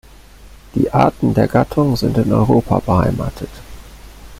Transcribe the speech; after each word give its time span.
Die 0.73 0.91
Arten 0.91 1.35
der 1.35 1.47
Gattung 1.47 1.95
sind 1.95 2.17
in 2.17 2.33
Europa 2.33 2.79
beheimatet. 2.79 3.51